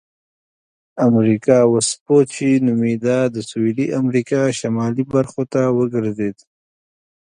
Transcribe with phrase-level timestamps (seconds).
[1.07, 6.37] امریکا وسپوچې نومیده د سویلي امریکا شمالي برخو ته وګرځېد.